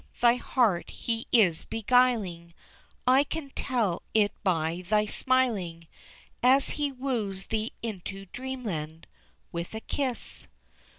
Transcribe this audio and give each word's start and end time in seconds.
thy 0.19 0.33
heart 0.33 0.89
he 0.89 1.27
is 1.31 1.63
beguiling, 1.65 2.55
I 3.05 3.23
can 3.23 3.51
tell 3.51 4.01
it 4.15 4.31
by 4.43 4.81
thy 4.89 5.05
smiling, 5.05 5.85
As 6.41 6.69
he 6.69 6.91
woos 6.91 7.45
thee 7.45 7.71
into 7.83 8.25
dreamland 8.33 9.05
With 9.51 9.75
a 9.75 9.79
kiss. 9.79 10.47